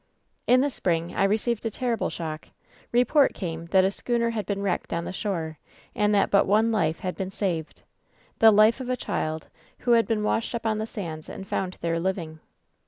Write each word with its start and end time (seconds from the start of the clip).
"In 0.47 0.61
the 0.61 0.71
spring 0.71 1.13
I 1.13 1.25
received 1.25 1.63
a 1.63 1.69
terrible 1.69 2.09
shock. 2.09 2.47
Report 2.91 3.35
came 3.35 3.67
that 3.67 3.83
a 3.85 3.91
schooner 3.91 4.31
had 4.31 4.47
been 4.47 4.63
wrecked 4.63 4.91
on 4.93 5.05
the 5.05 5.13
shore, 5.13 5.59
and 5.93 6.11
that 6.15 6.31
but 6.31 6.47
one 6.47 6.71
life 6.71 7.01
had 7.01 7.15
been 7.15 7.29
saved— 7.29 7.83
the 8.39 8.49
life 8.49 8.79
of 8.79 8.89
a 8.89 8.97
child 8.97 9.49
who 9.81 9.91
had 9.91 10.07
been 10.07 10.23
washed 10.23 10.55
up 10.55 10.65
on 10.65 10.79
the 10.79 10.87
sands 10.87 11.29
and 11.29 11.47
found 11.47 11.77
there 11.81 11.99
living. 11.99 12.39